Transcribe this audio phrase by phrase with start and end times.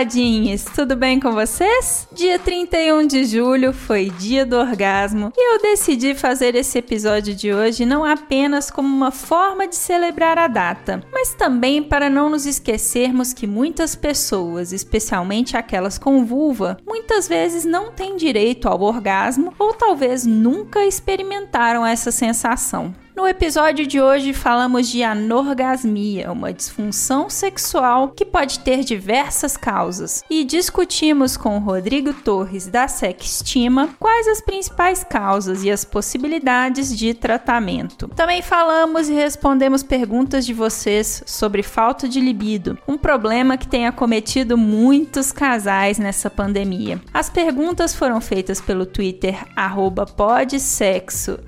[0.00, 2.08] Taradinhos, tudo bem com vocês?
[2.10, 7.52] Dia 31 de julho foi dia do orgasmo e eu decidi fazer esse episódio de
[7.52, 12.46] hoje não apenas como uma forma de celebrar a data, mas também para não nos
[12.46, 19.52] esquecermos que muitas pessoas, especialmente aquelas com vulva, muitas vezes não têm direito ao orgasmo
[19.58, 22.94] ou talvez nunca experimentaram essa sensação.
[23.20, 30.24] No episódio de hoje falamos de anorgasmia, uma disfunção sexual que pode ter diversas causas,
[30.30, 37.12] e discutimos com Rodrigo Torres da Sextima quais as principais causas e as possibilidades de
[37.12, 38.08] tratamento.
[38.08, 43.86] Também falamos e respondemos perguntas de vocês sobre falta de libido, um problema que tem
[43.86, 46.98] acometido muitos casais nessa pandemia.
[47.12, 49.44] As perguntas foram feitas pelo Twitter
[50.16, 51.40] podsexoexp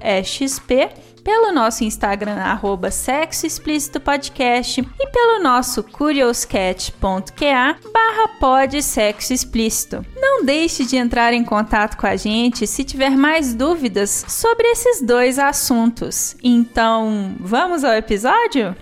[1.24, 10.04] pelo nosso Instagram, arroba Sexo Explícito Podcast e pelo nosso curioscat.qa barra pod sexo explícito.
[10.16, 15.00] Não deixe de entrar em contato com a gente se tiver mais dúvidas sobre esses
[15.00, 16.36] dois assuntos.
[16.42, 18.74] Então, vamos ao episódio?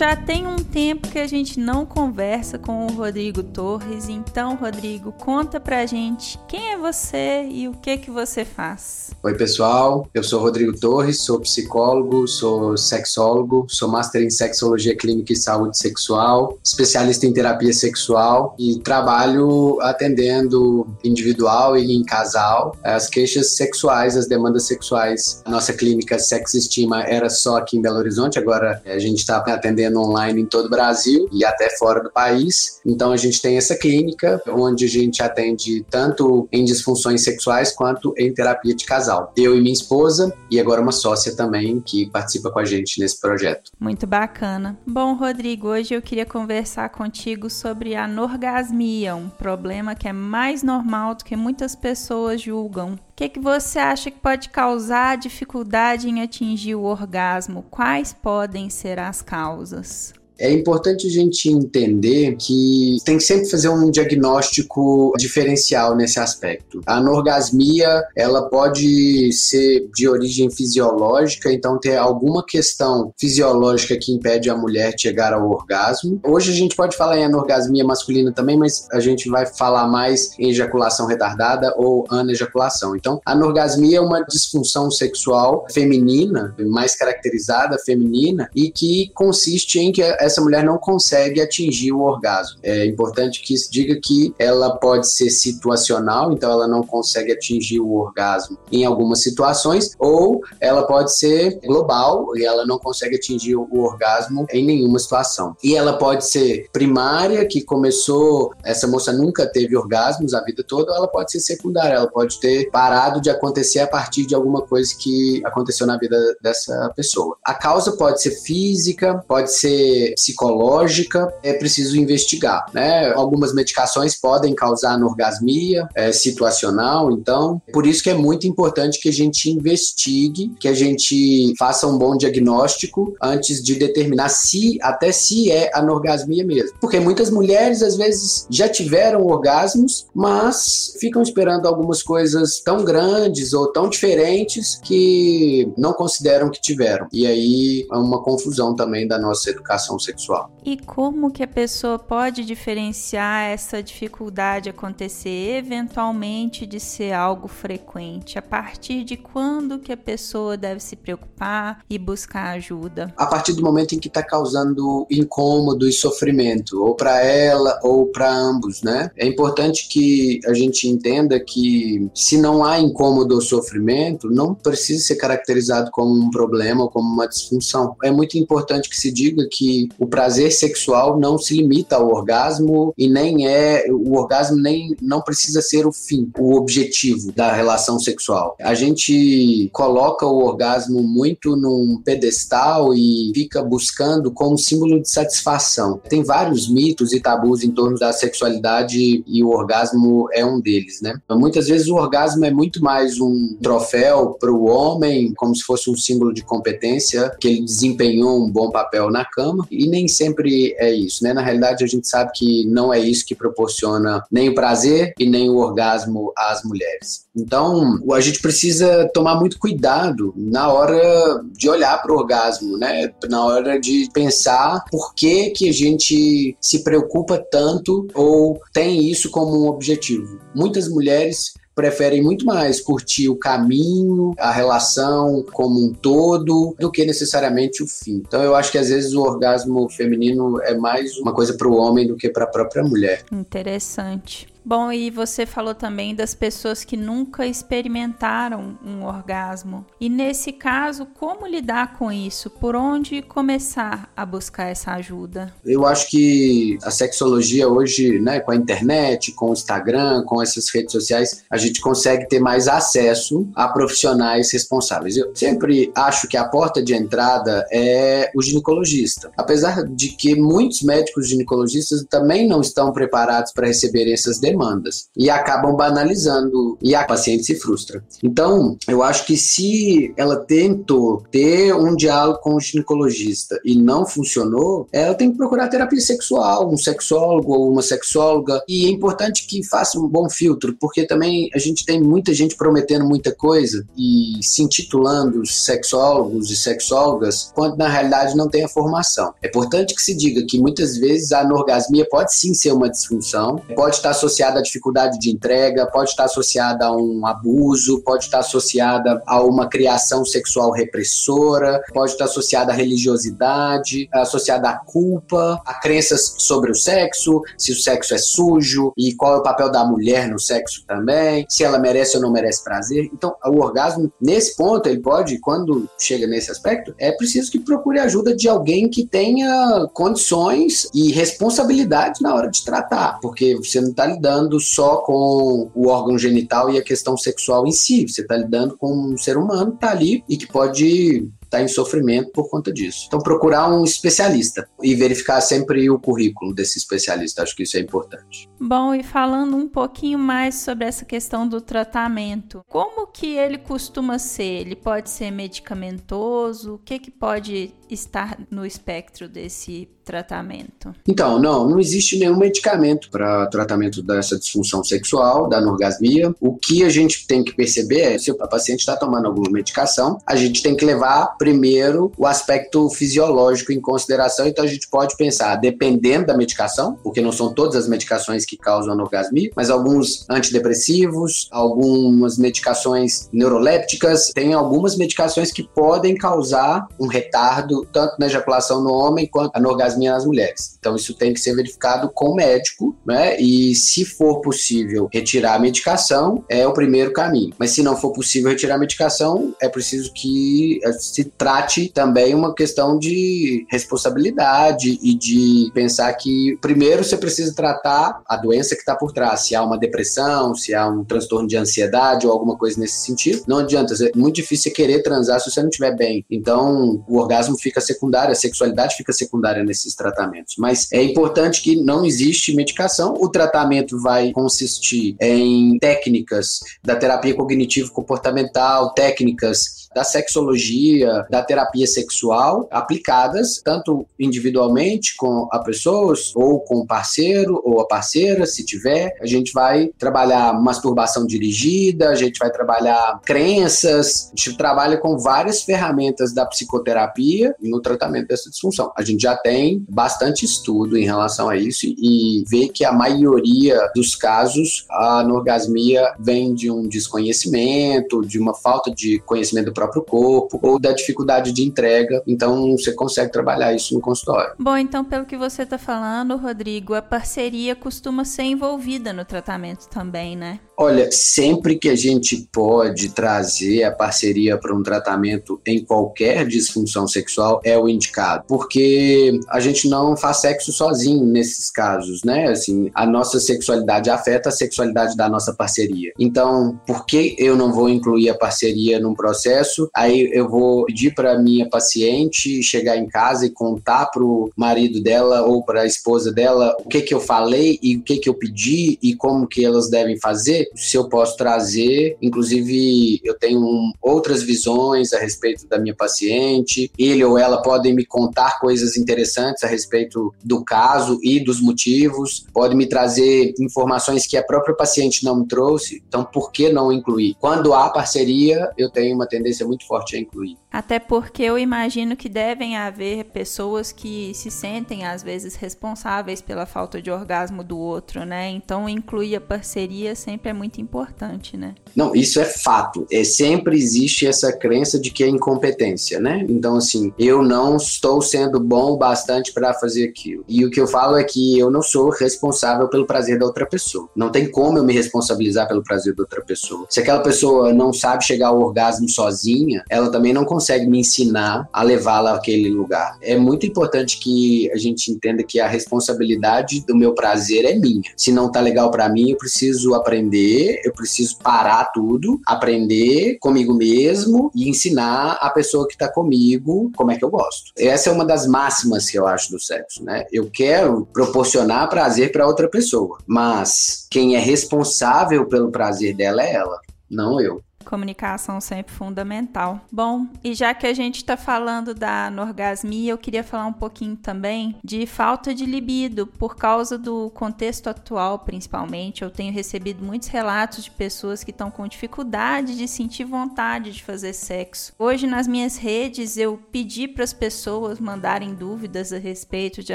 [0.00, 5.12] Já tem um tempo que a gente não conversa com o Rodrigo Torres, então, Rodrigo,
[5.12, 9.10] conta pra gente quem é você e o que que você faz.
[9.22, 10.08] Oi, pessoal.
[10.14, 15.76] Eu sou Rodrigo Torres, sou psicólogo, sou sexólogo, sou master em sexologia clínica e saúde
[15.76, 24.16] sexual, especialista em terapia sexual e trabalho atendendo individual e em casal as queixas sexuais,
[24.16, 25.42] as demandas sexuais.
[25.44, 29.36] A nossa clínica Sex Estima era só aqui em Belo Horizonte, agora a gente está
[29.36, 32.80] atendendo online em todo o Brasil e até fora do país.
[32.84, 38.14] Então a gente tem essa clínica onde a gente atende tanto em disfunções sexuais quanto
[38.16, 39.32] em terapia de casal.
[39.36, 43.20] Eu e minha esposa e agora uma sócia também que participa com a gente nesse
[43.20, 43.70] projeto.
[43.78, 44.78] Muito bacana.
[44.86, 50.62] Bom, Rodrigo, hoje eu queria conversar contigo sobre a anorgasmia, um problema que é mais
[50.62, 56.22] normal do que muitas pessoas julgam que, que você acha que pode causar dificuldade em
[56.22, 57.62] atingir o orgasmo?
[57.70, 60.14] Quais podem ser as causas?
[60.40, 66.80] É importante a gente entender que tem que sempre fazer um diagnóstico diferencial nesse aspecto.
[66.86, 74.48] A anorgasmia, ela pode ser de origem fisiológica, então ter alguma questão fisiológica que impede
[74.48, 76.18] a mulher de chegar ao orgasmo.
[76.24, 80.30] Hoje a gente pode falar em anorgasmia masculina também, mas a gente vai falar mais
[80.38, 82.96] em ejaculação retardada ou anejaculação.
[82.96, 89.92] Então, a anorgasmia é uma disfunção sexual feminina, mais caracterizada feminina, e que consiste em
[89.92, 92.58] que essa mulher não consegue atingir o orgasmo.
[92.62, 97.80] É importante que se diga que ela pode ser situacional, então ela não consegue atingir
[97.80, 103.56] o orgasmo em algumas situações, ou ela pode ser global e ela não consegue atingir
[103.56, 105.56] o orgasmo em nenhuma situação.
[105.62, 110.92] E ela pode ser primária, que começou, essa moça nunca teve orgasmos a vida toda,
[110.92, 114.62] ou ela pode ser secundária, ela pode ter parado de acontecer a partir de alguma
[114.62, 117.36] coisa que aconteceu na vida dessa pessoa.
[117.44, 123.12] A causa pode ser física, pode ser psicológica, é preciso investigar, né?
[123.14, 129.08] Algumas medicações podem causar anorgasmia é, situacional, então, por isso que é muito importante que
[129.08, 135.10] a gente investigue, que a gente faça um bom diagnóstico antes de determinar se, até
[135.12, 136.76] se é anorgasmia mesmo.
[136.80, 143.52] Porque muitas mulheres, às vezes, já tiveram orgasmos, mas ficam esperando algumas coisas tão grandes
[143.52, 147.06] ou tão diferentes que não consideram que tiveram.
[147.12, 150.50] E aí é uma confusão também da nossa educação sexual.
[150.64, 158.38] E como que a pessoa pode diferenciar essa dificuldade acontecer eventualmente de ser algo frequente?
[158.38, 163.12] A partir de quando que a pessoa deve se preocupar e buscar ajuda?
[163.16, 168.06] A partir do momento em que está causando incômodo e sofrimento, ou para ela ou
[168.06, 169.10] para ambos, né?
[169.16, 175.04] É importante que a gente entenda que se não há incômodo ou sofrimento, não precisa
[175.04, 177.96] ser caracterizado como um problema ou como uma disfunção.
[178.02, 182.08] É muito importante que se diga que o prazer prazer sexual não se limita ao
[182.08, 187.52] orgasmo e nem é o orgasmo nem não precisa ser o fim, o objetivo da
[187.52, 188.56] relação sexual.
[188.60, 196.00] A gente coloca o orgasmo muito num pedestal e fica buscando como símbolo de satisfação.
[196.08, 201.00] Tem vários mitos e tabus em torno da sexualidade e o orgasmo é um deles,
[201.00, 201.18] né?
[201.30, 205.90] Muitas vezes o orgasmo é muito mais um troféu para o homem, como se fosse
[205.90, 210.39] um símbolo de competência, que ele desempenhou um bom papel na cama, e nem sempre
[210.48, 211.32] é isso, né?
[211.32, 215.28] Na realidade, a gente sabe que não é isso que proporciona nem o prazer e
[215.28, 217.26] nem o orgasmo às mulheres.
[217.36, 223.12] Então, a gente precisa tomar muito cuidado na hora de olhar para o orgasmo, né?
[223.28, 229.30] Na hora de pensar por que, que a gente se preocupa tanto ou tem isso
[229.30, 230.38] como um objetivo.
[230.54, 237.06] Muitas mulheres preferem muito mais curtir o caminho, a relação como um todo, do que
[237.06, 238.22] necessariamente o fim.
[238.26, 241.74] Então eu acho que às vezes o orgasmo feminino é mais uma coisa para o
[241.74, 243.24] homem do que para a própria mulher.
[243.32, 244.46] Interessante.
[244.64, 249.86] Bom, e você falou também das pessoas que nunca experimentaram um orgasmo.
[250.00, 252.50] E nesse caso, como lidar com isso?
[252.50, 255.52] Por onde começar a buscar essa ajuda?
[255.64, 260.68] Eu acho que a sexologia hoje, né, com a internet, com o Instagram, com essas
[260.72, 265.16] redes sociais, a gente consegue ter mais acesso a profissionais responsáveis.
[265.16, 269.30] Eu sempre acho que a porta de entrada é o ginecologista.
[269.36, 275.30] Apesar de que muitos médicos ginecologistas também não estão preparados para receber essas demandas e
[275.30, 278.04] acabam banalizando e a paciente se frustra.
[278.22, 284.06] Então, eu acho que se ela tentou ter um diálogo com o ginecologista e não
[284.06, 288.62] funcionou, ela tem que procurar terapia sexual, um sexólogo ou uma sexóloga.
[288.68, 292.56] E é importante que faça um bom filtro, porque também a gente tem muita gente
[292.56, 298.68] prometendo muita coisa e se intitulando sexólogos e sexólogas, quando na realidade não tem a
[298.68, 299.32] formação.
[299.42, 303.56] É importante que se diga que muitas vezes a anorgasmia pode sim ser uma disfunção,
[303.74, 308.24] pode estar associada associada à dificuldade de entrega, pode estar associada a um abuso, pode
[308.24, 315.60] estar associada a uma criação sexual repressora, pode estar associada à religiosidade, associada à culpa,
[315.66, 319.70] a crenças sobre o sexo, se o sexo é sujo e qual é o papel
[319.70, 323.10] da mulher no sexo também, se ela merece ou não merece prazer.
[323.12, 327.98] Então, o orgasmo, nesse ponto, ele pode, quando chega nesse aspecto, é preciso que procure
[327.98, 333.90] ajuda de alguém que tenha condições e responsabilidade na hora de tratar, porque você não
[333.90, 338.06] está lidando lidando só com o órgão genital e a questão sexual em si.
[338.06, 341.66] Você está lidando com um ser humano que está ali e que pode está em
[341.66, 343.06] sofrimento por conta disso.
[343.08, 347.42] Então, procurar um especialista e verificar sempre o currículo desse especialista.
[347.42, 348.48] Acho que isso é importante.
[348.60, 354.16] Bom, e falando um pouquinho mais sobre essa questão do tratamento, como que ele costuma
[354.16, 354.60] ser?
[354.60, 356.74] Ele pode ser medicamentoso?
[356.74, 360.94] O que, que pode estar no espectro desse tratamento?
[361.06, 366.34] Então, não, não existe nenhum medicamento para tratamento dessa disfunção sexual, da anorgasmia.
[366.40, 370.18] O que a gente tem que perceber é se a paciente está tomando alguma medicação,
[370.26, 374.46] a gente tem que levar primeiro o aspecto fisiológico em consideração.
[374.46, 378.56] Então a gente pode pensar, dependendo da medicação, porque não são todas as medicações que
[378.56, 387.06] causam anorgasmia, mas alguns antidepressivos, algumas medicações neurolépticas, tem algumas medicações que podem causar um
[387.06, 389.60] retardo tanto na ejaculação no homem quanto na
[390.00, 390.76] anorgasmia nas mulheres.
[390.78, 393.38] Então isso tem que ser verificado com o médico, né?
[393.40, 397.52] E se for possível retirar a medicação, é o primeiro caminho.
[397.58, 402.54] Mas se não for possível retirar a medicação, é preciso que se trate também uma
[402.54, 408.94] questão de responsabilidade e de pensar que primeiro você precisa tratar a doença que está
[408.94, 412.78] por trás, se há uma depressão, se há um transtorno de ansiedade ou alguma coisa
[412.80, 413.42] nesse sentido.
[413.46, 416.24] Não adianta, é muito difícil você querer transar se você não estiver bem.
[416.30, 420.54] Então, o orgasmo fica secundário, a sexualidade fica secundária nesses tratamentos.
[420.58, 427.34] Mas é importante que não existe medicação, o tratamento vai consistir em técnicas da terapia
[427.34, 436.76] cognitivo-comportamental, técnicas da sexologia, da terapia sexual, aplicadas tanto individualmente com a pessoa ou com
[436.76, 439.16] o parceiro ou a parceira, se tiver.
[439.20, 445.18] A gente vai trabalhar masturbação dirigida, a gente vai trabalhar crenças, a gente trabalha com
[445.18, 448.92] várias ferramentas da psicoterapia no tratamento dessa disfunção.
[448.96, 453.90] A gente já tem bastante estudo em relação a isso e vê que a maioria
[453.94, 460.58] dos casos a anorgasmia vem de um desconhecimento, de uma falta de conhecimento próprio corpo
[460.62, 462.22] ou da dificuldade de entrega.
[462.26, 464.54] Então você consegue trabalhar isso no consultório.
[464.58, 469.88] Bom, então pelo que você está falando, Rodrigo, a parceria costuma ser envolvida no tratamento
[469.88, 470.60] também, né?
[470.82, 477.06] Olha, sempre que a gente pode trazer a parceria para um tratamento em qualquer disfunção
[477.06, 482.48] sexual é o indicado, porque a gente não faz sexo sozinho nesses casos, né?
[482.48, 486.14] Assim, a nossa sexualidade afeta a sexualidade da nossa parceria.
[486.18, 489.90] Então, por que eu não vou incluir a parceria num processo?
[489.94, 495.42] Aí eu vou pedir para minha paciente chegar em casa e contar pro marido dela
[495.42, 498.34] ou para a esposa dela o que que eu falei e o que que eu
[498.34, 500.69] pedi e como que elas devem fazer?
[500.74, 502.16] Se eu posso trazer.
[502.20, 506.90] Inclusive, eu tenho um, outras visões a respeito da minha paciente.
[506.98, 512.46] Ele ou ela podem me contar coisas interessantes a respeito do caso e dos motivos.
[512.52, 516.02] Pode me trazer informações que a própria paciente não trouxe.
[516.06, 517.36] Então, por que não incluir?
[517.40, 520.56] Quando há parceria, eu tenho uma tendência muito forte a incluir.
[520.72, 526.64] Até porque eu imagino que devem haver pessoas que se sentem, às vezes, responsáveis pela
[526.64, 528.48] falta de orgasmo do outro, né?
[528.50, 531.74] Então, incluir a parceria sempre é muito importante, né?
[531.96, 533.04] Não, isso é fato.
[533.10, 536.46] É, sempre existe essa crença de que é incompetência, né?
[536.48, 540.44] Então, assim, eu não estou sendo bom o bastante para fazer aquilo.
[540.48, 543.66] E o que eu falo é que eu não sou responsável pelo prazer da outra
[543.66, 544.08] pessoa.
[544.14, 546.86] Não tem como eu me responsabilizar pelo prazer da outra pessoa.
[546.88, 551.68] Se aquela pessoa não sabe chegar ao orgasmo sozinha, ela também não consegue me ensinar
[551.72, 553.16] a levá-la àquele lugar.
[553.22, 558.02] É muito importante que a gente entenda que a responsabilidade do meu prazer é minha.
[558.16, 563.74] Se não tá legal para mim, eu preciso aprender, eu preciso parar tudo, aprender comigo
[563.74, 567.72] mesmo e ensinar a pessoa que tá comigo como é que eu gosto.
[567.78, 570.24] Essa é uma das máximas que eu acho do sexo, né?
[570.32, 576.54] Eu quero proporcionar prazer para outra pessoa, mas quem é responsável pelo prazer dela é
[576.54, 577.62] ela, não eu.
[577.84, 579.80] Comunicação sempre fundamental.
[579.90, 584.16] Bom, e já que a gente está falando da anorgasmia, eu queria falar um pouquinho
[584.16, 589.22] também de falta de libido, por causa do contexto atual, principalmente.
[589.22, 594.04] Eu tenho recebido muitos relatos de pessoas que estão com dificuldade de sentir vontade de
[594.04, 594.92] fazer sexo.
[594.98, 599.94] Hoje, nas minhas redes, eu pedi para as pessoas mandarem dúvidas a respeito de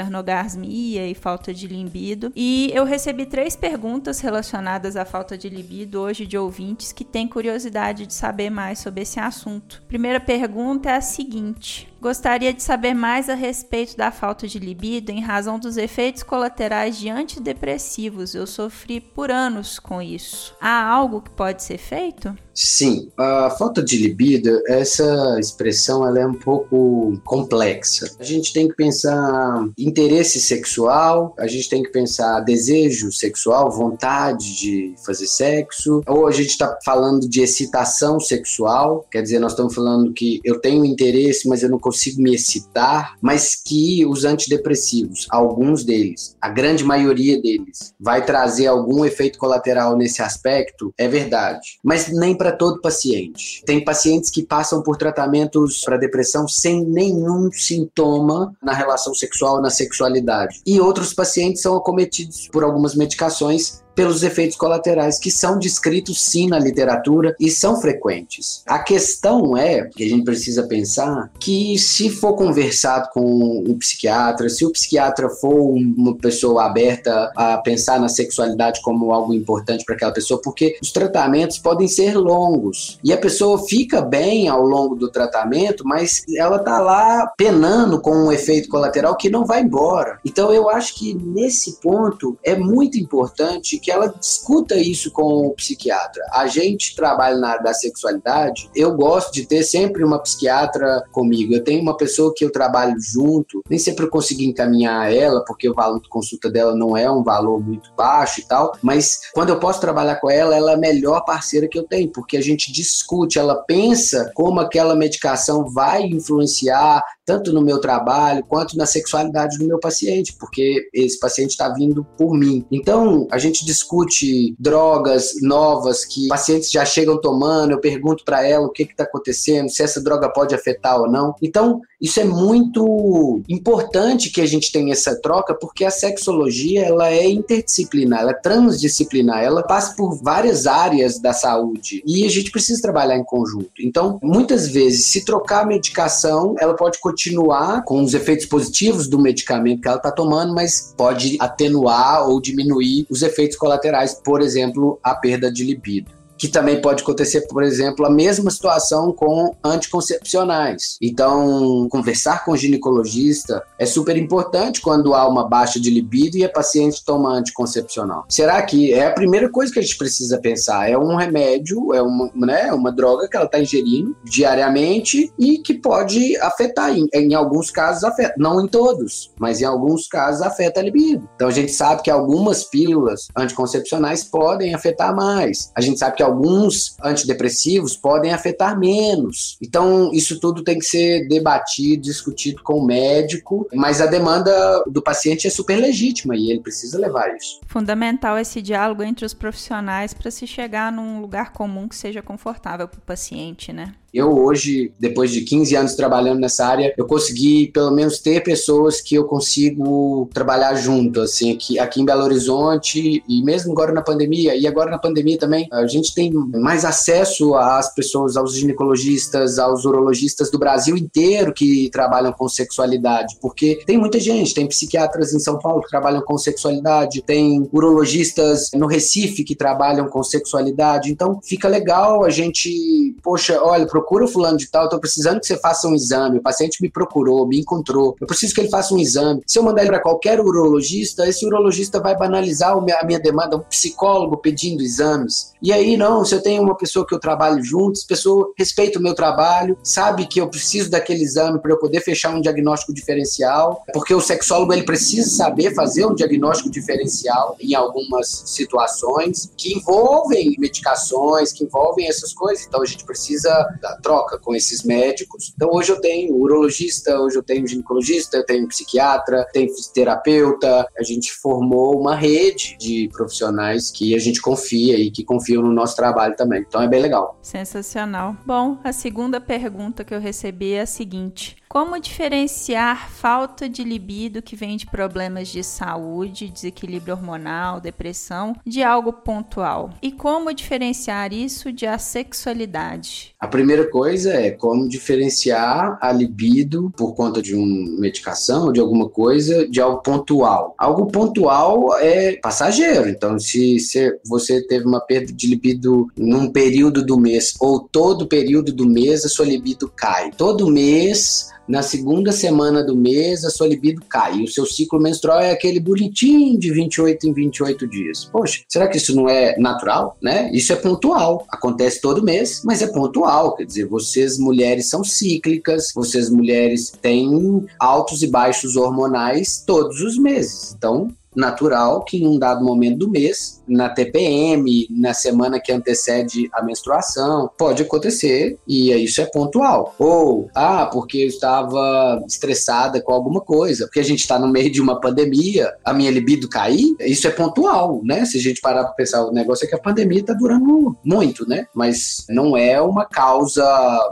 [0.00, 6.00] anorgasmia e falta de libido, e eu recebi três perguntas relacionadas à falta de libido
[6.00, 9.82] hoje de ouvintes que têm curiosidade curiosidade de saber mais sobre esse assunto.
[9.86, 15.10] Primeira pergunta é a seguinte: Gostaria de saber mais a respeito da falta de libido
[15.10, 18.32] em razão dos efeitos colaterais de antidepressivos.
[18.32, 20.54] Eu sofri por anos com isso.
[20.60, 22.32] Há algo que pode ser feito?
[22.54, 28.10] Sim, a falta de libido, essa expressão ela é um pouco complexa.
[28.18, 34.56] A gente tem que pensar interesse sexual, a gente tem que pensar desejo sexual, vontade
[34.56, 39.74] de fazer sexo, ou a gente está falando de excitação sexual, quer dizer, nós estamos
[39.74, 45.26] falando que eu tenho interesse, mas eu não consigo me excitar, mas que os antidepressivos,
[45.30, 51.78] alguns deles, a grande maioria deles, vai trazer algum efeito colateral nesse aspecto, é verdade.
[51.82, 53.62] Mas nem para todo paciente.
[53.64, 59.70] Tem pacientes que passam por tratamentos para depressão sem nenhum sintoma na relação sexual, na
[59.70, 60.60] sexualidade.
[60.66, 66.48] E outros pacientes são acometidos por algumas medicações pelos efeitos colaterais que são descritos sim
[66.48, 68.62] na literatura e são frequentes.
[68.66, 74.50] A questão é que a gente precisa pensar que se for conversado com um psiquiatra,
[74.50, 79.94] se o psiquiatra for uma pessoa aberta a pensar na sexualidade como algo importante para
[79.94, 84.94] aquela pessoa, porque os tratamentos podem ser longos e a pessoa fica bem ao longo
[84.94, 90.18] do tratamento, mas ela tá lá penando com um efeito colateral que não vai embora.
[90.24, 95.54] Então eu acho que nesse ponto é muito importante que ela discuta isso com o
[95.54, 96.20] psiquiatra.
[96.32, 101.54] A gente trabalha na área da sexualidade, eu gosto de ter sempre uma psiquiatra comigo.
[101.54, 105.70] Eu tenho uma pessoa que eu trabalho junto, nem sempre eu consigo encaminhar ela, porque
[105.70, 109.50] o valor de consulta dela não é um valor muito baixo e tal, mas quando
[109.50, 112.42] eu posso trabalhar com ela, ela é a melhor parceira que eu tenho, porque a
[112.42, 118.86] gente discute, ela pensa como aquela medicação vai influenciar tanto no meu trabalho quanto na
[118.86, 122.64] sexualidade do meu paciente, porque esse paciente está vindo por mim.
[122.70, 128.66] Então, a gente discute drogas novas que pacientes já chegam tomando, eu pergunto para ela
[128.66, 131.34] o que está acontecendo, se essa droga pode afetar ou não.
[131.42, 137.10] Então, isso é muito importante que a gente tenha essa troca, porque a sexologia ela
[137.10, 142.50] é interdisciplinar, ela é transdisciplinar, ela passa por várias áreas da saúde e a gente
[142.50, 143.72] precisa trabalhar em conjunto.
[143.80, 149.18] Então, muitas vezes, se trocar a medicação, ela pode continuar com os efeitos positivos do
[149.18, 155.00] medicamento que ela está tomando, mas pode atenuar ou diminuir os efeitos colaterais, por exemplo,
[155.02, 156.15] a perda de libido.
[156.38, 160.96] Que também pode acontecer, por exemplo, a mesma situação com anticoncepcionais.
[161.00, 166.44] Então, conversar com o ginecologista é super importante quando há uma baixa de libido e
[166.44, 168.24] a paciente toma anticoncepcional.
[168.28, 170.90] Será que é a primeira coisa que a gente precisa pensar?
[170.90, 175.74] É um remédio, é uma, né, uma droga que ela está ingerindo diariamente e que
[175.74, 176.96] pode afetar.
[176.96, 181.28] Em, em alguns casos afeta, não em todos, mas em alguns casos afeta a libido.
[181.34, 185.70] Então a gente sabe que algumas pílulas anticoncepcionais podem afetar mais.
[185.74, 189.56] A gente sabe que alguns antidepressivos podem afetar menos.
[189.62, 195.02] Então isso tudo tem que ser debatido, discutido com o médico, mas a demanda do
[195.02, 197.60] paciente é super legítima e ele precisa levar isso.
[197.66, 202.88] Fundamental esse diálogo entre os profissionais para se chegar num lugar comum que seja confortável
[202.88, 203.94] para o paciente, né?
[204.12, 209.00] Eu hoje, depois de 15 anos trabalhando nessa área, eu consegui pelo menos ter pessoas
[209.00, 214.02] que eu consigo trabalhar junto, assim, aqui, aqui em Belo Horizonte e mesmo agora na
[214.02, 219.58] pandemia, e agora na pandemia também, a gente tem mais acesso às pessoas, aos ginecologistas,
[219.58, 225.32] aos urologistas do Brasil inteiro que trabalham com sexualidade, porque tem muita gente, tem psiquiatras
[225.34, 231.10] em São Paulo que trabalham com sexualidade, tem urologistas no Recife que trabalham com sexualidade,
[231.10, 233.86] então fica legal a gente, poxa, olha,
[234.22, 236.90] o fulano de tal, eu tô precisando que você faça um exame, o paciente me
[236.90, 239.42] procurou, me encontrou, eu preciso que ele faça um exame.
[239.46, 243.60] Se eu mandar ele para qualquer urologista, esse urologista vai banalizar a minha demanda, um
[243.60, 245.52] psicólogo pedindo exames.
[245.62, 248.98] E aí, não, se eu tenho uma pessoa que eu trabalho junto, essa pessoa respeita
[248.98, 252.92] o meu trabalho, sabe que eu preciso daquele exame para eu poder fechar um diagnóstico
[252.92, 259.74] diferencial, porque o sexólogo ele precisa saber fazer um diagnóstico diferencial em algumas situações que
[259.74, 262.66] envolvem medicações, que envolvem essas coisas.
[262.66, 263.50] Então a gente precisa
[263.86, 265.52] da troca com esses médicos.
[265.54, 270.86] Então hoje eu tenho urologista, hoje eu tenho ginecologista, eu tenho psiquiatra, tenho fisioterapeuta.
[270.98, 275.72] A gente formou uma rede de profissionais que a gente confia e que confiam no
[275.72, 276.64] nosso trabalho também.
[276.66, 277.38] Então é bem legal.
[277.42, 278.36] Sensacional.
[278.44, 284.40] Bom, a segunda pergunta que eu recebi é a seguinte: como diferenciar falta de libido
[284.40, 289.90] que vem de problemas de saúde, desequilíbrio hormonal, depressão, de algo pontual?
[290.00, 293.34] E como diferenciar isso de assexualidade?
[293.38, 298.80] A primeira coisa é como diferenciar a libido por conta de uma medicação ou de
[298.80, 300.74] alguma coisa de algo pontual.
[300.78, 303.08] Algo pontual é passageiro.
[303.08, 303.78] Então, se
[304.26, 309.24] você teve uma perda de libido num período do mês ou todo período do mês,
[309.24, 310.30] a sua libido cai.
[310.36, 314.36] Todo mês na segunda semana do mês a sua libido cai.
[314.36, 318.24] E o seu ciclo menstrual é aquele bonitinho de 28 em 28 dias.
[318.24, 320.50] Poxa, será que isso não é natural, né?
[320.52, 321.44] Isso é pontual.
[321.48, 323.54] Acontece todo mês, mas é pontual.
[323.54, 330.18] Quer dizer, vocês mulheres são cíclicas, vocês mulheres têm altos e baixos hormonais todos os
[330.18, 330.74] meses.
[330.76, 336.48] Então, natural que em um dado momento do mês, na TPM, na semana que antecede
[336.52, 339.94] a menstruação, pode acontecer e isso é pontual.
[339.98, 344.70] Ou, ah, porque eu estava estressada com alguma coisa, porque a gente está no meio
[344.70, 348.24] de uma pandemia, a minha libido cair, isso é pontual, né?
[348.24, 351.48] Se a gente parar para pensar, o negócio é que a pandemia está durando muito,
[351.48, 351.66] né?
[351.74, 353.64] Mas não é uma causa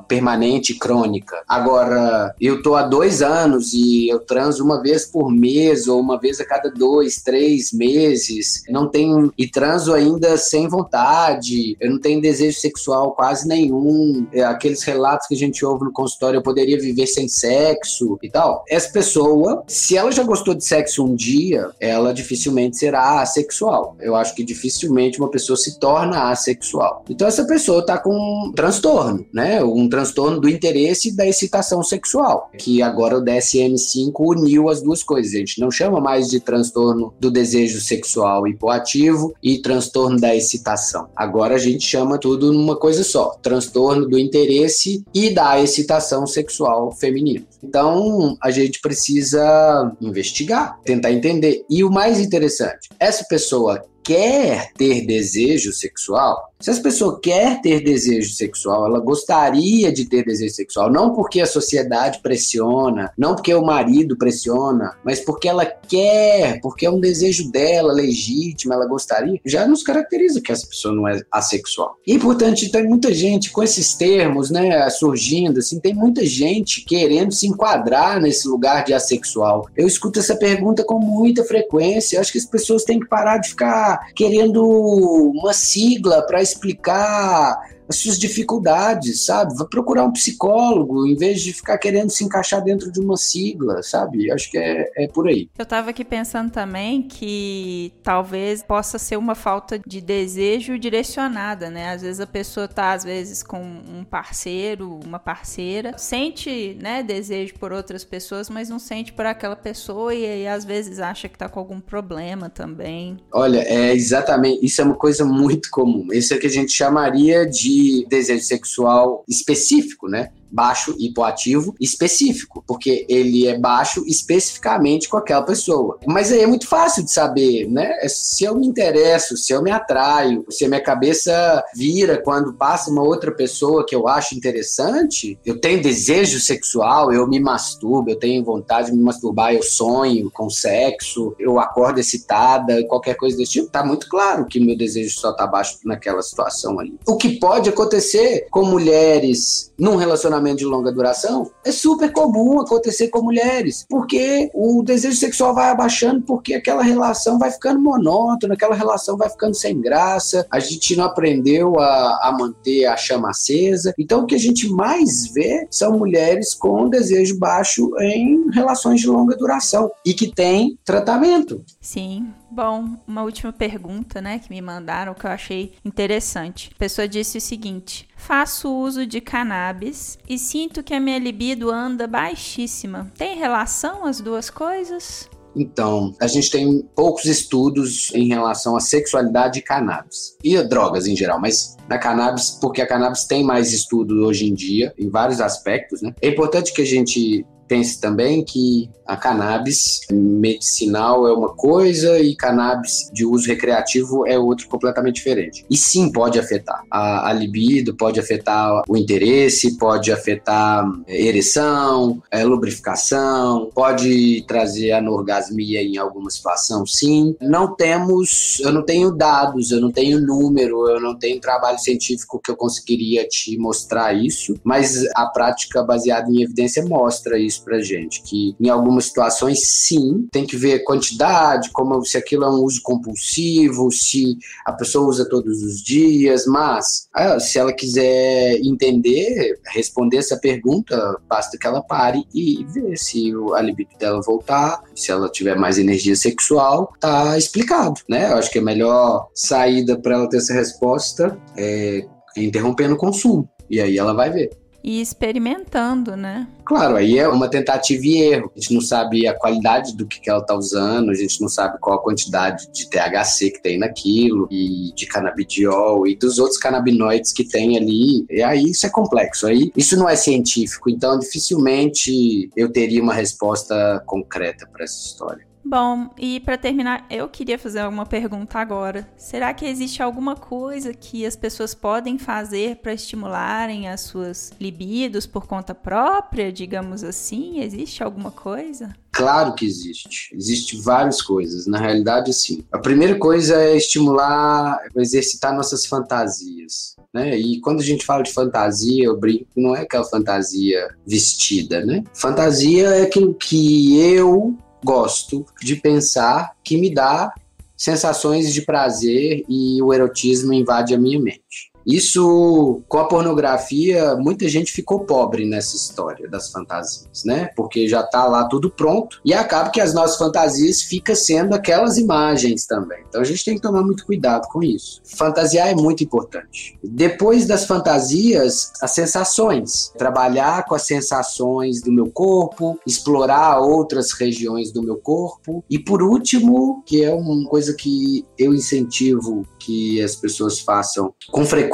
[0.08, 1.42] permanente, crônica.
[1.48, 6.18] Agora, eu tô há dois anos e eu transo uma vez por mês ou uma
[6.18, 12.00] vez a cada dois, três meses, não tenho e transo ainda sem vontade, eu não
[12.00, 16.42] tenho desejo sexual quase nenhum, é, aqueles relatos que a gente ouve no consultório, eu
[16.42, 18.64] poderia viver sem sexo e tal.
[18.68, 23.96] Essa pessoa, se ela já gostou de sexo um dia, ela dificilmente será assexual.
[24.00, 27.04] Eu acho que dificilmente uma pessoa se torna assexual.
[27.08, 29.62] Então essa pessoa tá com um transtorno, né?
[29.62, 35.02] Um transtorno do interesse e da excitação sexual, que agora o DSM-5 uniu as duas
[35.02, 35.34] coisas.
[35.34, 41.08] A gente não chama mais de transtorno do desejo sexual hipoativo e transtorno da excitação.
[41.14, 46.92] Agora a gente chama tudo numa coisa só: transtorno do interesse e da excitação sexual
[46.92, 47.44] feminina.
[47.62, 51.64] Então a gente precisa investigar, tentar entender.
[51.68, 57.84] E o mais interessante, essa pessoa quer ter desejo sexual, se essa pessoa quer ter
[57.84, 63.52] desejo sexual, ela gostaria de ter desejo sexual, não porque a sociedade pressiona, não porque
[63.52, 69.38] o marido pressiona, mas porque ela quer, porque é um desejo dela legítimo, ela gostaria,
[69.44, 71.98] já nos caracteriza que essa pessoa não é assexual.
[72.06, 76.82] E é importante, tem muita gente com esses termos, né, surgindo, assim, tem muita gente
[76.86, 79.68] querendo se enquadrar nesse lugar de assexual.
[79.76, 83.50] Eu escuto essa pergunta com muita frequência, acho que as pessoas têm que parar de
[83.50, 87.56] ficar querendo uma sigla para explicar
[87.88, 89.54] as suas dificuldades, sabe?
[89.54, 93.82] Vai procurar um psicólogo em vez de ficar querendo se encaixar dentro de uma sigla,
[93.82, 94.30] sabe?
[94.30, 95.48] Acho que é, é por aí.
[95.58, 101.90] Eu tava aqui pensando também que talvez possa ser uma falta de desejo direcionada, né?
[101.90, 107.54] Às vezes a pessoa tá, às vezes, com um parceiro, uma parceira, sente, né, desejo
[107.54, 111.38] por outras pessoas, mas não sente por aquela pessoa e aí às vezes acha que
[111.38, 113.18] tá com algum problema também.
[113.32, 116.08] Olha, é exatamente, isso é uma coisa muito comum.
[116.12, 117.73] Isso é que a gente chamaria de
[118.08, 120.30] desejo sexual específico, né?
[120.54, 125.98] Baixo hipoativo específico, porque ele é baixo especificamente com aquela pessoa.
[126.06, 127.98] Mas aí é muito fácil de saber, né?
[128.00, 132.54] É se eu me interesso, se eu me atraio, se a minha cabeça vira quando
[132.54, 138.10] passa uma outra pessoa que eu acho interessante, eu tenho desejo sexual, eu me masturbo,
[138.10, 143.36] eu tenho vontade de me masturbar, eu sonho com sexo, eu acordo excitada, qualquer coisa
[143.36, 146.94] desse tipo, tá muito claro que meu desejo só tá baixo naquela situação ali.
[147.06, 152.60] O que pode acontecer com mulheres num relacionamento relacionamento de longa duração, é super comum
[152.60, 158.54] acontecer com mulheres, porque o desejo sexual vai abaixando porque aquela relação vai ficando monótona,
[158.54, 163.30] aquela relação vai ficando sem graça, a gente não aprendeu a, a manter a chama
[163.30, 163.94] acesa.
[163.98, 169.06] Então, o que a gente mais vê são mulheres com desejo baixo em relações de
[169.06, 171.64] longa duração e que têm tratamento.
[171.80, 176.70] Sim, Bom, uma última pergunta, né, que me mandaram que eu achei interessante.
[176.72, 181.68] A pessoa disse o seguinte: Faço uso de cannabis e sinto que a minha libido
[181.68, 183.10] anda baixíssima.
[183.18, 185.28] Tem relação as duas coisas?
[185.56, 190.36] Então, a gente tem poucos estudos em relação à sexualidade e cannabis.
[190.42, 194.54] E drogas em geral, mas na cannabis, porque a cannabis tem mais estudo hoje em
[194.54, 196.14] dia, em vários aspectos, né?
[196.22, 202.34] É importante que a gente pense também que a cannabis medicinal é uma coisa e
[202.34, 205.64] cannabis de uso recreativo é outra completamente diferente.
[205.68, 212.22] E sim, pode afetar a, a libido, pode afetar o interesse, pode afetar é, ereção,
[212.30, 217.36] é, lubrificação, pode trazer anorgasmia em alguma situação, sim.
[217.40, 222.40] Não temos, eu não tenho dados, eu não tenho número, eu não tenho trabalho científico
[222.42, 227.80] que eu conseguiria te mostrar isso, mas a prática baseada em evidência mostra isso pra
[227.80, 232.62] gente, que em algumas situações, sim, tem que ver quantidade, como se aquilo é um
[232.62, 239.58] uso compulsivo, se a pessoa usa todos os dias, mas ah, se ela quiser entender,
[239.72, 245.10] responder essa pergunta, basta que ela pare e ver se a libido dela voltar, se
[245.10, 248.32] ela tiver mais energia sexual, tá explicado, né?
[248.32, 253.48] Eu acho que a melhor saída para ela ter essa resposta é interrompendo o consumo.
[253.70, 256.46] E aí ela vai ver e experimentando, né?
[256.62, 258.52] Claro, aí é uma tentativa e erro.
[258.54, 261.48] A gente não sabe a qualidade do que, que ela está usando, a gente não
[261.48, 266.58] sabe qual a quantidade de THC que tem naquilo, e de canabidiol, e dos outros
[266.58, 268.26] canabinoides que tem ali.
[268.28, 269.46] E aí isso é complexo.
[269.46, 275.53] Aí isso não é científico, então dificilmente eu teria uma resposta concreta para essa história.
[275.64, 279.08] Bom, e para terminar, eu queria fazer uma pergunta agora.
[279.16, 285.26] Será que existe alguma coisa que as pessoas podem fazer para estimularem as suas libidos
[285.26, 287.60] por conta própria, digamos assim?
[287.60, 288.94] Existe alguma coisa?
[289.10, 290.34] Claro que existe.
[290.34, 291.66] Existe várias coisas.
[291.66, 292.64] Na realidade, sim.
[292.70, 296.96] A primeira coisa é estimular, exercitar nossas fantasias.
[297.12, 297.38] Né?
[297.38, 302.02] E quando a gente fala de fantasia, eu brinco, não é aquela fantasia vestida, né?
[302.12, 307.32] Fantasia é aquilo que eu gosto de pensar que me dá
[307.76, 311.73] sensações de prazer e o erotismo invade a minha mente.
[311.86, 317.50] Isso, com a pornografia, muita gente ficou pobre nessa história das fantasias, né?
[317.54, 321.98] Porque já tá lá tudo pronto e acaba que as nossas fantasias ficam sendo aquelas
[321.98, 323.02] imagens também.
[323.08, 325.02] Então a gente tem que tomar muito cuidado com isso.
[325.04, 326.78] Fantasiar é muito importante.
[326.82, 329.92] Depois das fantasias, as sensações.
[329.98, 335.62] Trabalhar com as sensações do meu corpo, explorar outras regiões do meu corpo.
[335.68, 341.44] E por último, que é uma coisa que eu incentivo que as pessoas façam com
[341.44, 341.73] frequência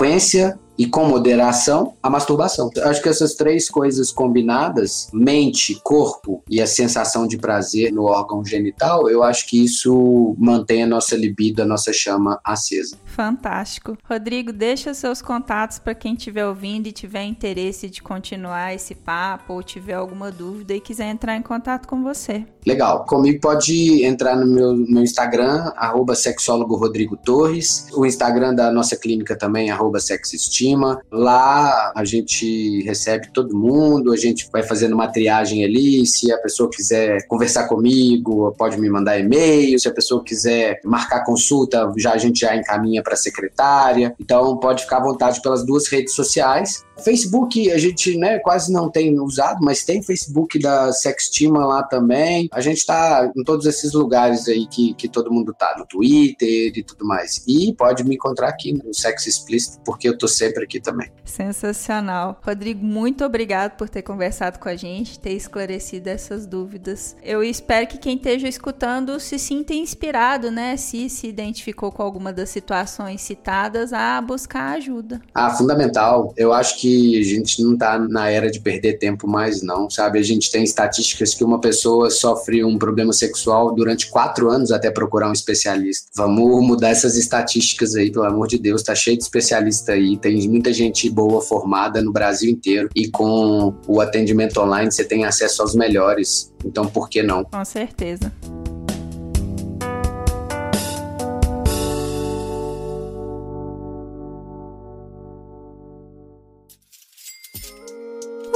[0.81, 2.71] e com moderação a masturbação.
[2.85, 8.43] Acho que essas três coisas combinadas, mente, corpo e a sensação de prazer no órgão
[8.43, 12.97] genital, eu acho que isso mantém a nossa libido, a nossa chama acesa.
[13.11, 13.97] Fantástico.
[14.09, 19.55] Rodrigo, deixa seus contatos para quem estiver ouvindo e tiver interesse de continuar esse papo
[19.55, 22.47] ou tiver alguma dúvida e quiser entrar em contato com você.
[22.67, 23.05] Legal.
[23.07, 28.97] Comigo pode entrar no meu, meu Instagram, arroba sexólogo Rodrigo Torres, o Instagram da nossa
[28.97, 35.09] clínica também, arroba sexestima Lá a gente recebe todo mundo, a gente vai fazendo uma
[35.09, 36.07] triagem ali.
[36.07, 39.79] Se a pessoa quiser conversar comigo, pode me mandar e-mail.
[39.79, 44.15] Se a pessoa quiser marcar consulta, já a gente já encaminha para secretária.
[44.19, 46.85] Então pode ficar à vontade pelas duas redes sociais.
[47.01, 52.49] Facebook a gente né, quase não tem usado, mas tem Facebook da Sextima lá também.
[52.53, 56.73] A gente está em todos esses lugares aí que, que todo mundo tá, no Twitter
[56.77, 57.43] e tudo mais.
[57.47, 61.11] E pode me encontrar aqui no Sexo Explícito, porque eu tô sempre aqui também.
[61.25, 62.41] Sensacional.
[62.43, 67.17] Rodrigo, muito obrigado por ter conversado com a gente, ter esclarecido essas dúvidas.
[67.23, 70.77] Eu espero que quem esteja escutando se sinta inspirado, né?
[70.77, 75.21] Se se identificou com alguma das situações citadas, a buscar ajuda.
[75.35, 76.33] Ah, fundamental.
[76.37, 80.19] Eu acho que a gente não está na era de perder tempo mais, não, sabe?
[80.19, 84.91] A gente tem estatísticas que uma pessoa sofre um problema sexual durante quatro anos até
[84.91, 86.09] procurar um especialista.
[86.15, 88.83] Vamos mudar essas estatísticas aí, pelo amor de Deus.
[88.83, 93.75] Tá cheio de especialista aí, tem muita gente boa formada no Brasil inteiro e com
[93.87, 96.53] o atendimento online você tem acesso aos melhores.
[96.65, 97.45] Então, por que não?
[97.45, 98.33] Com certeza.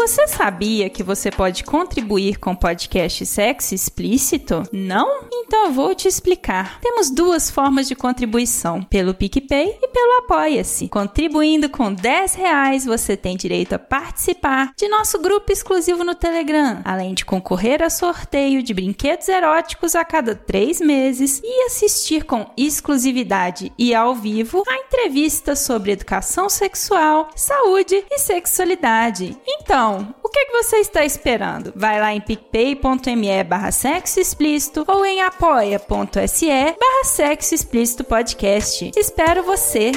[0.06, 4.62] Você sabia que você pode contribuir com podcast Sexo Explícito?
[4.70, 5.30] Não?
[5.46, 6.80] Então eu vou te explicar.
[6.80, 10.88] Temos duas formas de contribuição, pelo PicPay e pelo Apoia-se.
[10.88, 16.80] Contribuindo com 10 reais, você tem direito a participar de nosso grupo exclusivo no Telegram,
[16.84, 22.50] além de concorrer a sorteio de brinquedos eróticos a cada três meses e assistir com
[22.56, 29.36] exclusividade e ao vivo a entrevistas sobre educação sexual, saúde e sexualidade.
[29.46, 31.72] Então, o que, é que você está esperando?
[31.76, 38.92] Vai lá em picpay.me barra sexo explícito ou em apoia.se barra sexo explícito podcast.
[38.96, 39.92] Espero você!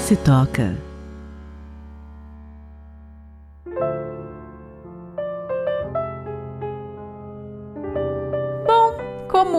[0.00, 0.91] Se toca.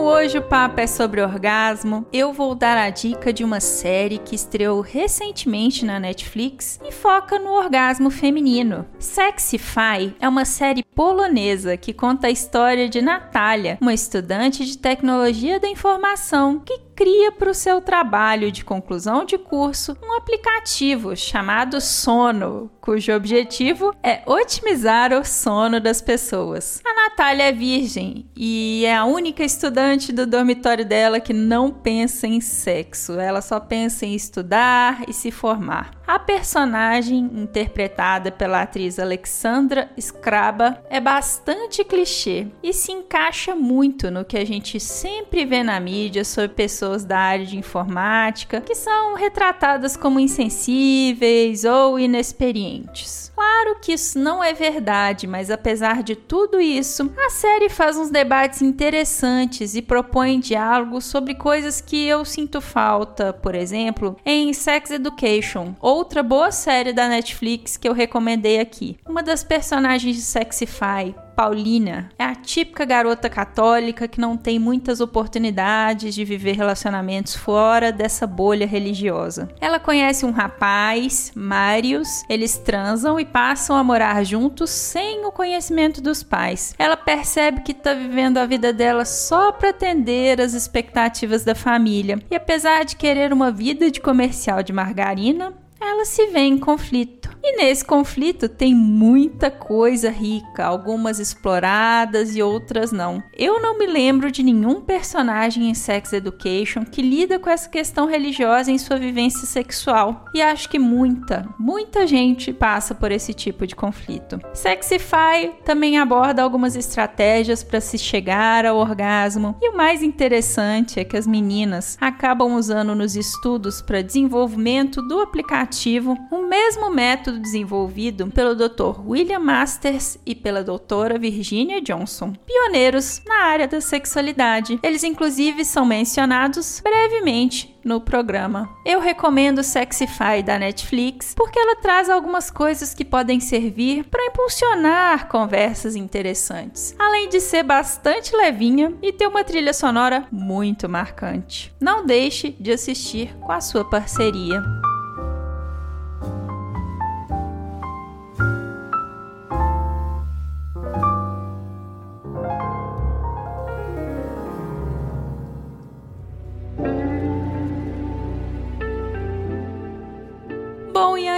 [0.06, 4.34] Hoje o papo é sobre orgasmo, eu vou dar a dica de uma série que
[4.34, 8.84] estreou recentemente na Netflix e foca no orgasmo feminino.
[8.98, 15.58] Sexify é uma série polonesa que conta a história de Natália, uma estudante de tecnologia
[15.58, 21.80] da informação que cria para o seu trabalho de conclusão de curso um aplicativo chamado
[21.80, 26.80] Sono, cujo objetivo é otimizar o sono das pessoas.
[26.84, 32.26] A Natália é virgem e é a única estudante do dormitório dela que não pensa
[32.26, 35.90] em sexo, ela só pensa em estudar e se formar.
[36.06, 44.22] A personagem, interpretada pela atriz Alexandra Skraba, é bastante clichê e se encaixa muito no
[44.22, 49.14] que a gente sempre vê na mídia sobre pessoas da área de informática que são
[49.14, 53.32] retratadas como insensíveis ou inexperientes.
[53.34, 58.10] Claro que isso não é verdade, mas apesar de tudo isso, a série faz uns
[58.10, 64.90] debates interessantes e propõe diálogos sobre coisas que eu sinto falta, por exemplo, em Sex
[64.90, 68.96] Education ou outra boa série da Netflix que eu recomendei aqui.
[69.08, 75.00] Uma das personagens de Sexify, Paulina é a típica garota católica que não tem muitas
[75.00, 79.48] oportunidades de viver relacionamentos fora dessa bolha religiosa.
[79.60, 86.00] Ela conhece um rapaz, Marius, eles transam e passam a morar juntos sem o conhecimento
[86.00, 86.74] dos pais.
[86.78, 92.18] Ela percebe que está vivendo a vida dela só para atender as expectativas da família.
[92.30, 95.52] E apesar de querer uma vida de comercial de margarina,
[95.90, 97.33] ela se vê em conflito.
[97.46, 103.22] E nesse conflito tem muita coisa rica, algumas exploradas e outras não.
[103.36, 108.06] Eu não me lembro de nenhum personagem em Sex Education que lida com essa questão
[108.06, 110.24] religiosa em sua vivência sexual.
[110.32, 114.40] E acho que muita, muita gente passa por esse tipo de conflito.
[114.54, 119.54] Sexify também aborda algumas estratégias para se chegar ao orgasmo.
[119.60, 125.20] E o mais interessante é que as meninas acabam usando nos estudos para desenvolvimento do
[125.20, 129.00] aplicativo o mesmo método desenvolvido pelo Dr.
[129.06, 134.78] William Masters e pela doutora Virginia Johnson, pioneiros na área da sexualidade.
[134.82, 138.68] Eles, inclusive, são mencionados brevemente no programa.
[138.84, 145.28] Eu recomendo Sexify da Netflix porque ela traz algumas coisas que podem servir para impulsionar
[145.28, 151.74] conversas interessantes, além de ser bastante levinha e ter uma trilha sonora muito marcante.
[151.80, 154.62] Não deixe de assistir com a sua parceria.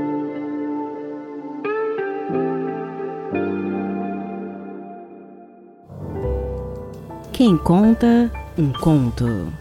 [7.39, 9.53] Quem conta um conto.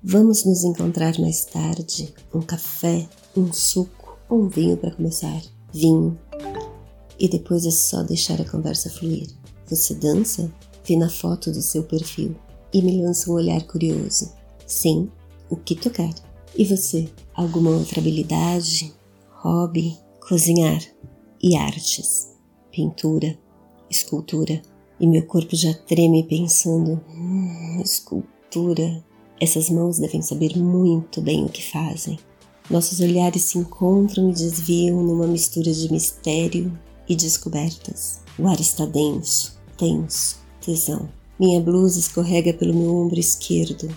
[0.00, 2.14] Vamos nos encontrar mais tarde.
[2.32, 5.42] Um café, um suco ou um vinho para começar.
[5.74, 6.16] Vinho,
[7.20, 9.28] e depois é só deixar a conversa fluir.
[9.66, 10.50] Você dança?
[10.82, 12.34] Vi na foto do seu perfil
[12.72, 14.32] e me lança um olhar curioso.
[14.66, 15.10] Sim,
[15.50, 16.12] o que tocar?
[16.56, 17.08] E você?
[17.34, 18.92] Alguma outra habilidade?
[19.42, 19.98] Hobby?
[20.26, 20.82] Cozinhar?
[21.42, 22.30] E artes?
[22.72, 23.38] Pintura?
[23.90, 24.62] Escultura?
[24.98, 29.04] E meu corpo já treme pensando: hum, escultura.
[29.40, 32.18] Essas mãos devem saber muito bem o que fazem.
[32.70, 36.78] Nossos olhares se encontram e desviam numa mistura de mistério,
[37.10, 38.20] e descobertas.
[38.38, 41.08] O ar está denso, tenso, tesão.
[41.40, 43.88] Minha blusa escorrega pelo meu ombro esquerdo.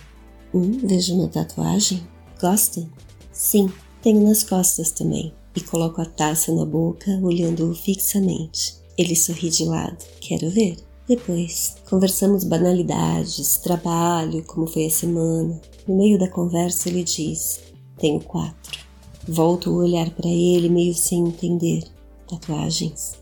[0.52, 2.02] Hum, vejo uma tatuagem?
[2.41, 2.89] Gosta?
[3.32, 3.71] Sim,
[4.02, 5.32] tenho nas costas também.
[5.56, 8.78] E coloco a taça na boca, olhando-o fixamente.
[8.97, 10.04] Ele sorri de lado.
[10.19, 10.78] Quero ver.
[11.08, 15.62] Depois, conversamos banalidades, trabalho, como foi a semana.
[15.88, 17.60] No meio da conversa, ele diz:
[17.97, 18.80] Tenho quatro.
[19.28, 21.92] Volto o olhar para ele, meio sem entender
[22.27, 23.13] tatuagens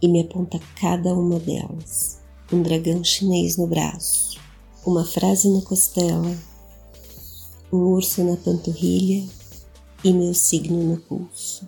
[0.00, 2.20] e me aponta cada uma delas.
[2.52, 4.38] Um dragão chinês no braço,
[4.84, 6.36] uma frase na costela,
[7.72, 9.26] um urso na panturrilha
[10.04, 11.66] e meu signo no pulso.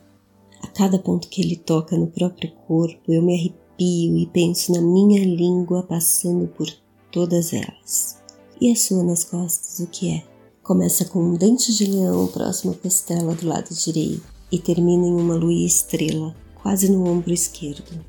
[0.63, 4.83] A cada ponto que ele toca no próprio corpo, eu me arrepio e penso na
[4.83, 6.69] minha língua passando por
[7.11, 8.19] todas elas.
[8.61, 10.25] E a sua nas costas, o que é?
[10.63, 14.23] Começa com um dente de leão próximo à costela do lado direito
[14.53, 16.35] e termina em uma lua estrela
[16.67, 18.05] quase no ombro esquerdo.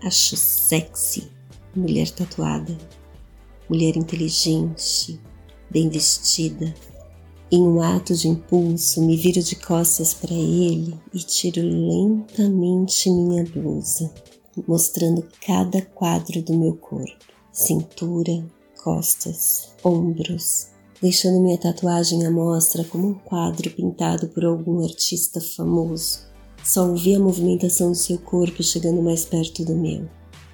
[0.00, 1.28] Acho sexy,
[1.74, 2.78] mulher tatuada,
[3.68, 5.20] mulher inteligente,
[5.68, 6.72] bem vestida.
[7.50, 13.42] Em um ato de impulso, me viro de costas para ele e tiro lentamente minha
[13.42, 14.08] blusa,
[14.68, 18.46] mostrando cada quadro do meu corpo: cintura,
[18.84, 20.68] costas, ombros,
[21.02, 26.25] deixando minha tatuagem à mostra como um quadro pintado por algum artista famoso.
[26.66, 30.04] Só ouvi a movimentação do seu corpo chegando mais perto do meu.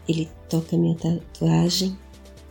[0.07, 1.97] Ele toca minha tatuagem,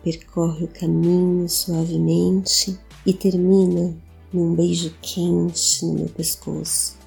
[0.03, 3.95] percorre o caminho suavemente e termina
[4.33, 6.97] num beijo quente no meu pescoço.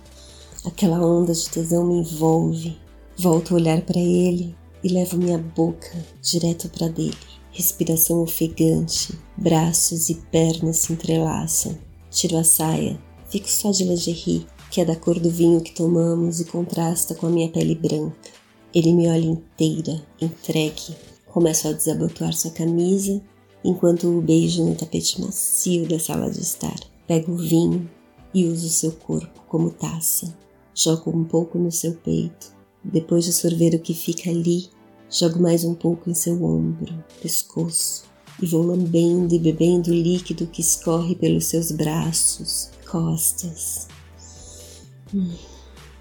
[0.64, 2.79] Aquela onda de tesão me envolve.
[3.19, 5.90] Volto a olhar para ele e levo minha boca
[6.23, 7.17] direto para dele.
[7.51, 11.77] Respiração ofegante, braços e pernas se entrelaçam.
[12.12, 12.97] Tiro a saia,
[13.29, 17.29] fico só de lingerie que é da cor do vinho que tomamos e contrasta com
[17.29, 18.29] a minha pele branca.
[18.75, 20.97] Ele me olha inteira, entregue.
[21.29, 23.22] Começo a desabotoar sua camisa
[23.64, 26.75] enquanto o beijo no tapete macio da sala de estar.
[27.07, 27.89] Pego o vinho
[28.35, 30.37] e uso seu corpo como taça.
[30.75, 32.53] Jogo um pouco no seu peito.
[32.83, 34.66] Depois de sorver o que fica ali,
[35.09, 38.07] jogo mais um pouco em seu ombro, pescoço,
[38.43, 43.93] e vou lambendo e bebendo o líquido que escorre pelos seus braços, costas.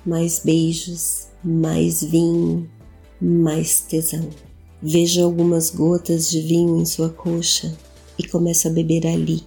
[0.06, 2.70] Mais beijos, mais vinho,
[3.22, 4.30] mais tesão.
[4.82, 7.76] Vejo algumas gotas de vinho em sua coxa
[8.18, 9.44] e começo a beber ali.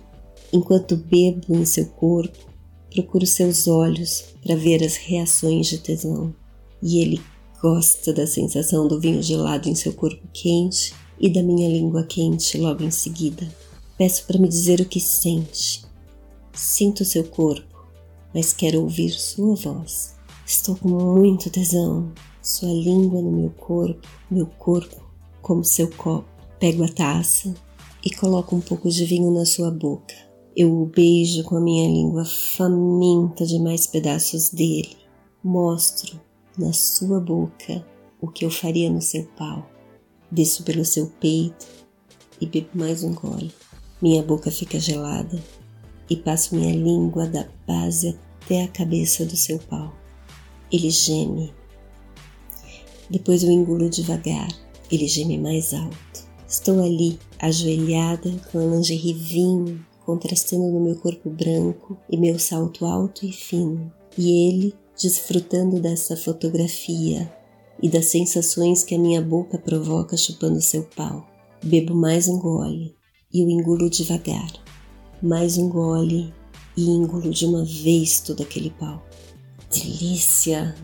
[0.53, 2.39] Enquanto bebo em seu corpo,
[2.91, 6.35] procuro seus olhos para ver as reações de tesão.
[6.83, 7.21] E ele
[7.61, 12.57] gosta da sensação do vinho gelado em seu corpo quente e da minha língua quente
[12.59, 13.47] logo em seguida.
[13.99, 15.85] Peço para me dizer o que sente.
[16.55, 17.76] Sinto seu corpo,
[18.35, 20.17] mas quero ouvir sua voz.
[20.47, 22.13] Estou com muito tesão.
[22.43, 25.03] Sua língua no meu corpo, meu corpo
[25.43, 26.29] como seu copo.
[26.61, 27.55] Pego a taça
[28.05, 30.15] e coloco um pouco de vinho na sua boca.
[30.57, 34.97] Eu o beijo com a minha língua faminta de mais pedaços dele.
[35.43, 36.21] Mostro
[36.57, 37.85] na sua boca
[38.21, 39.69] o que eu faria no seu pau.
[40.31, 41.67] Desço pelo seu peito
[42.41, 43.53] e bebo mais um gole.
[44.01, 45.43] Minha boca fica gelada
[46.09, 49.93] e passo minha língua da base até a cabeça do seu pau.
[50.71, 51.53] Ele geme.
[53.11, 54.49] Depois eu engulo devagar.
[54.91, 56.27] Ele geme mais alto.
[56.49, 62.87] Estou ali, ajoelhada, com a lingerie vinho contrastando no meu corpo branco e meu salto
[62.87, 63.93] alto e fino.
[64.17, 67.31] E ele desfrutando dessa fotografia
[67.83, 71.27] e das sensações que a minha boca provoca chupando seu pau.
[71.63, 72.95] Bebo mais um gole
[73.35, 74.66] e o engulo devagar.
[75.23, 76.31] Mais um gole
[76.77, 79.03] e engulo de uma vez todo aquele pau.
[79.73, 80.77] Delícia!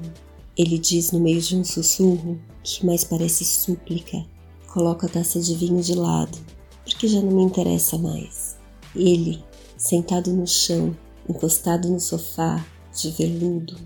[0.57, 4.25] Ele diz no meio de um sussurro que mais parece súplica.
[4.69, 6.39] Coloco a taça de vinho de lado,
[6.83, 8.57] porque já não me interessa mais.
[8.97, 9.45] Ele,
[9.77, 10.97] sentado no chão,
[11.29, 12.65] encostado no sofá,
[12.99, 13.77] de veludo,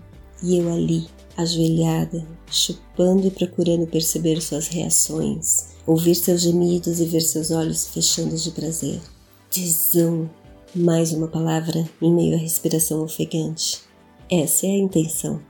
[0.41, 7.21] e eu ali, ajoelhada, chupando e procurando perceber suas reações, ouvir seus gemidos e ver
[7.21, 9.01] seus olhos fechando de prazer.
[9.49, 10.29] Tesão,
[10.75, 13.79] mais uma palavra em meio à respiração ofegante.
[14.29, 15.41] Essa é a intenção.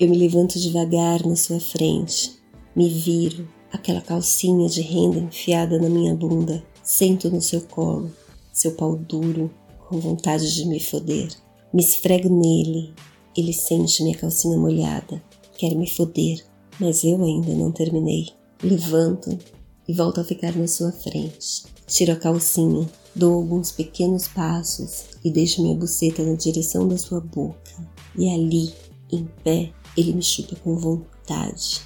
[0.00, 2.32] Eu me levanto devagar na sua frente,
[2.74, 8.10] me viro, aquela calcinha de renda enfiada na minha bunda, sento no seu colo,
[8.52, 9.50] seu pau duro,
[9.86, 11.28] com vontade de me foder.
[11.74, 12.94] Me esfrego nele,
[13.36, 15.22] ele sente minha calcinha molhada,
[15.58, 16.42] quer me foder,
[16.80, 18.30] mas eu ainda não terminei.
[18.62, 19.38] Levanto
[19.86, 21.75] e volto a ficar na sua frente.
[21.86, 27.20] Tiro a calcinha, dou alguns pequenos passos e deixo minha buceta na direção da sua
[27.20, 27.70] boca.
[28.18, 28.74] E ali,
[29.12, 31.80] em pé, ele me chupa com vontade.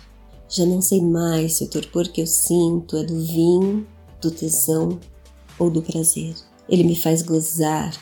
[0.48, 3.86] Já não sei mais se o torpor que eu sinto é do vinho,
[4.22, 4.98] do tesão
[5.58, 6.34] ou do prazer.
[6.66, 7.94] Ele me faz gozar,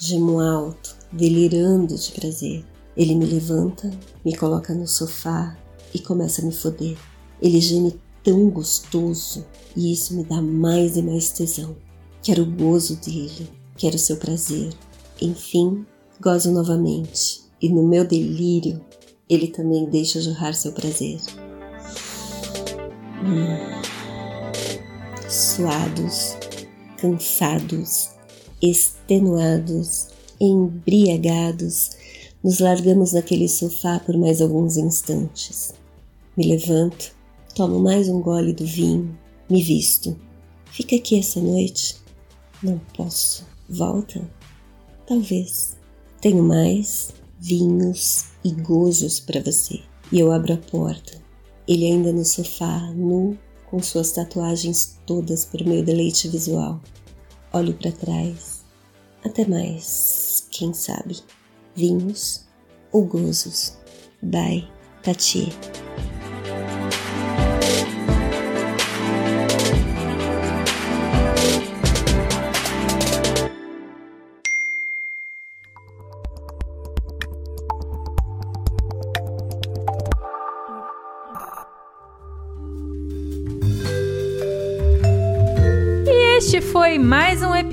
[0.00, 2.64] gemo alto, delirando de prazer.
[2.96, 3.90] Ele me levanta,
[4.24, 5.56] me coloca no sofá
[5.94, 6.96] e começa a me foder.
[7.40, 9.46] Ele geme tão gostoso
[9.76, 11.76] e isso me dá mais e mais tesão.
[12.22, 14.72] Quero o gozo dele, quero o seu prazer.
[15.20, 15.84] Enfim,
[16.20, 18.80] gozo novamente e no meu delírio
[19.28, 21.20] ele também deixa jorrar seu prazer.
[23.22, 23.82] Hum.
[25.28, 26.36] Suados,
[26.98, 28.10] cansados,
[28.62, 30.08] extenuados,
[30.40, 31.90] embriagados,
[32.42, 35.74] nos largamos naquele sofá por mais alguns instantes.
[36.36, 37.14] Me levanto,
[37.54, 39.16] tomo mais um gole do vinho,
[39.48, 40.18] me visto.
[40.72, 41.96] Fica aqui essa noite?
[42.60, 43.46] Não posso.
[43.68, 44.28] Volta?
[45.06, 45.76] Talvez.
[46.20, 49.80] Tenho mais vinhos e gozos para você.
[50.10, 51.22] E eu abro a porta.
[51.68, 53.38] Ele ainda no sofá, nu,
[53.70, 56.80] com suas tatuagens todas o meu deleite visual.
[57.52, 58.64] Olho para trás.
[59.24, 61.18] Até mais, quem sabe
[61.74, 62.44] vinhos
[62.90, 63.78] ou gozos.
[64.22, 64.66] Bye,
[65.02, 65.48] Tati.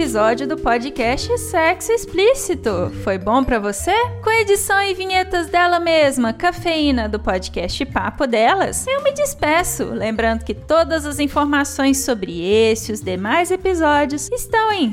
[0.02, 2.90] Episódio do podcast Sexo Explícito.
[3.04, 3.94] Foi bom para você?
[4.24, 10.44] Com edição e vinhetas dela mesma, Cafeína, do podcast Papo Delas, eu me despeço, lembrando
[10.44, 14.92] que todas as informações sobre esse e os demais episódios estão em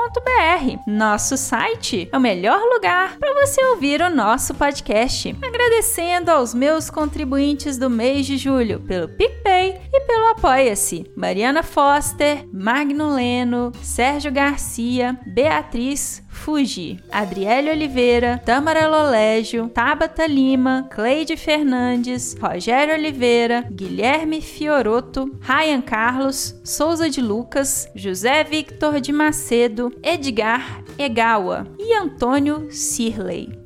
[0.00, 5.36] sexoexplicitopodcast.com.br Nosso site é o melhor lugar para você ouvir o nosso podcast.
[5.42, 12.46] Agradecendo aos meus contribuintes do mês de julho pelo PicPay e pelo Apoia-se: Mariana Foster,
[12.52, 22.94] Magno Leno, Sérgio Garcia, Beatriz Fuji, Adriele Oliveira, Tamara Lolégio, Tabata Lima, Cleide Fernandes, Rogério
[22.94, 31.92] Oliveira, Guilherme Fioroto, Ryan Carlos, Souza de Lucas, José Victor de Macedo, Edgar Egawa e
[31.94, 33.59] Antônio Sirley.